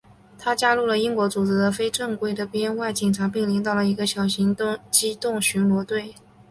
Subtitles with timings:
[0.39, 4.57] 他加入了英国组织的非正规的编外警察并领导了一个小型
[4.89, 6.15] 机动巡逻队。